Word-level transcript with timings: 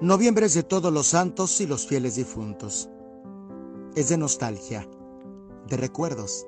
Noviembre 0.00 0.46
es 0.46 0.54
de 0.54 0.62
todos 0.62 0.92
los 0.92 1.08
santos 1.08 1.60
y 1.60 1.66
los 1.66 1.88
fieles 1.88 2.14
difuntos. 2.14 2.88
Es 3.96 4.10
de 4.10 4.16
nostalgia, 4.16 4.88
de 5.66 5.76
recuerdos, 5.76 6.46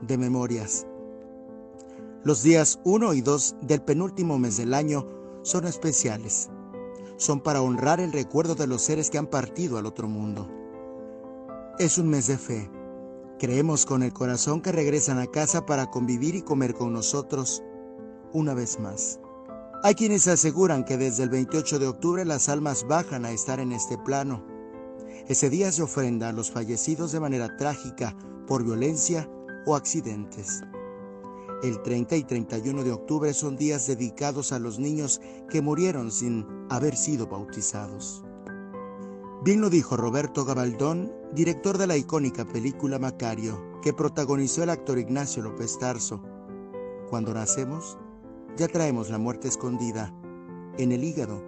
de 0.00 0.16
memorias. 0.16 0.86
Los 2.24 2.42
días 2.42 2.80
1 2.84 3.12
y 3.12 3.20
2 3.20 3.56
del 3.60 3.82
penúltimo 3.82 4.38
mes 4.38 4.56
del 4.56 4.72
año 4.72 5.06
son 5.42 5.66
especiales. 5.66 6.48
Son 7.18 7.40
para 7.40 7.60
honrar 7.60 8.00
el 8.00 8.10
recuerdo 8.10 8.54
de 8.54 8.66
los 8.66 8.80
seres 8.80 9.10
que 9.10 9.18
han 9.18 9.26
partido 9.26 9.76
al 9.76 9.84
otro 9.84 10.08
mundo. 10.08 10.48
Es 11.78 11.98
un 11.98 12.08
mes 12.08 12.26
de 12.26 12.38
fe. 12.38 12.70
Creemos 13.38 13.84
con 13.84 14.02
el 14.02 14.14
corazón 14.14 14.62
que 14.62 14.72
regresan 14.72 15.18
a 15.18 15.26
casa 15.26 15.66
para 15.66 15.90
convivir 15.90 16.36
y 16.36 16.40
comer 16.40 16.72
con 16.72 16.94
nosotros 16.94 17.62
una 18.32 18.54
vez 18.54 18.80
más. 18.80 19.20
Hay 19.84 19.96
quienes 19.96 20.28
aseguran 20.28 20.84
que 20.84 20.96
desde 20.96 21.24
el 21.24 21.28
28 21.28 21.80
de 21.80 21.88
octubre 21.88 22.24
las 22.24 22.48
almas 22.48 22.86
bajan 22.86 23.24
a 23.24 23.32
estar 23.32 23.58
en 23.58 23.72
este 23.72 23.98
plano. 23.98 24.46
Ese 25.26 25.50
día 25.50 25.72
se 25.72 25.82
ofrenda 25.82 26.28
a 26.28 26.32
los 26.32 26.52
fallecidos 26.52 27.10
de 27.10 27.18
manera 27.18 27.56
trágica 27.56 28.16
por 28.46 28.62
violencia 28.62 29.28
o 29.66 29.74
accidentes. 29.74 30.62
El 31.64 31.82
30 31.82 32.14
y 32.14 32.22
31 32.22 32.84
de 32.84 32.92
octubre 32.92 33.34
son 33.34 33.56
días 33.56 33.88
dedicados 33.88 34.52
a 34.52 34.60
los 34.60 34.78
niños 34.78 35.20
que 35.50 35.62
murieron 35.62 36.12
sin 36.12 36.46
haber 36.70 36.96
sido 36.96 37.26
bautizados. 37.26 38.24
Bien 39.42 39.60
lo 39.60 39.68
dijo 39.68 39.96
Roberto 39.96 40.44
Gabaldón, 40.44 41.12
director 41.32 41.76
de 41.76 41.88
la 41.88 41.96
icónica 41.96 42.44
película 42.44 43.00
Macario, 43.00 43.80
que 43.82 43.92
protagonizó 43.92 44.62
el 44.62 44.70
actor 44.70 45.00
Ignacio 45.00 45.42
López 45.42 45.76
Tarso. 45.80 46.22
Cuando 47.10 47.34
nacemos, 47.34 47.98
ya 48.56 48.68
traemos 48.68 49.10
la 49.10 49.18
muerte 49.18 49.48
escondida 49.48 50.12
en 50.78 50.92
el 50.92 51.04
hígado 51.04 51.42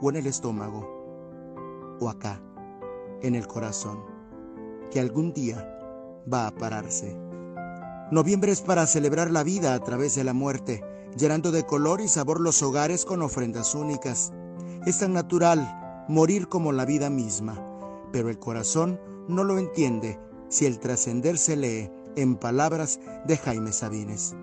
o 0.00 0.10
en 0.10 0.16
el 0.16 0.26
estómago 0.26 1.96
o 2.00 2.08
acá, 2.08 2.42
en 3.22 3.34
el 3.34 3.46
corazón, 3.46 4.02
que 4.90 5.00
algún 5.00 5.32
día 5.32 5.66
va 6.32 6.46
a 6.46 6.50
pararse. 6.50 7.16
Noviembre 8.10 8.52
es 8.52 8.62
para 8.62 8.86
celebrar 8.86 9.30
la 9.30 9.42
vida 9.42 9.74
a 9.74 9.80
través 9.80 10.14
de 10.14 10.24
la 10.24 10.32
muerte, 10.32 10.82
llenando 11.16 11.52
de 11.52 11.64
color 11.64 12.00
y 12.00 12.08
sabor 12.08 12.40
los 12.40 12.62
hogares 12.62 13.04
con 13.04 13.22
ofrendas 13.22 13.74
únicas. 13.74 14.32
Es 14.86 14.98
tan 14.98 15.12
natural 15.12 16.04
morir 16.08 16.48
como 16.48 16.72
la 16.72 16.84
vida 16.84 17.10
misma, 17.10 17.62
pero 18.12 18.28
el 18.28 18.38
corazón 18.38 19.00
no 19.28 19.44
lo 19.44 19.58
entiende 19.58 20.18
si 20.48 20.66
el 20.66 20.80
trascender 20.80 21.38
se 21.38 21.56
lee 21.56 21.90
en 22.16 22.36
palabras 22.36 22.98
de 23.26 23.36
Jaime 23.36 23.72
Sabines. 23.72 24.34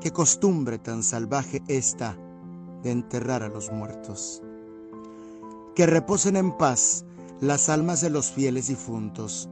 Qué 0.00 0.12
costumbre 0.12 0.78
tan 0.78 1.02
salvaje 1.02 1.62
esta 1.68 2.16
de 2.82 2.90
enterrar 2.90 3.42
a 3.42 3.48
los 3.48 3.72
muertos. 3.72 4.42
Que 5.74 5.86
reposen 5.86 6.36
en 6.36 6.52
paz 6.56 7.04
las 7.40 7.68
almas 7.68 8.00
de 8.00 8.10
los 8.10 8.30
fieles 8.30 8.68
difuntos. 8.68 9.48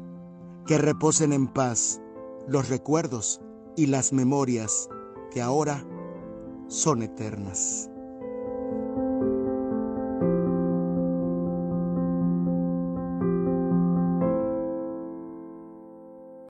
Que 0.66 0.78
reposen 0.78 1.32
en 1.32 1.48
paz 1.48 2.00
los 2.46 2.68
recuerdos 2.68 3.40
y 3.76 3.86
las 3.86 4.12
memorias 4.12 4.88
que 5.30 5.42
ahora 5.42 5.84
son 6.68 7.02
eternas. 7.02 7.90